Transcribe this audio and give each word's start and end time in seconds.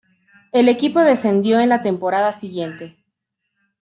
El 0.51 0.67
equipo 0.67 0.99
descendió 1.01 1.59
en 1.59 1.69
la 1.69 1.83
temporada 1.83 2.33
siguiente. 2.33 2.97